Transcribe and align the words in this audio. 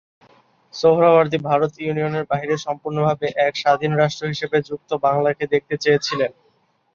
সোহরাওয়ার্দী 0.73 1.37
ভারত 1.49 1.73
ইউনিয়নের 1.79 2.25
বাইরে 2.29 2.55
সম্পূর্ণভাবে 2.57 3.27
এক 3.47 3.53
স্বাধীন 3.55 3.91
রাষ্ট্র 3.95 4.23
হিসেবে 4.27 4.57
যুক্ত 4.69 4.89
বাংলাকে 5.05 5.43
দেখতে 5.53 5.75
চেয়েছিলেন। 5.77 6.31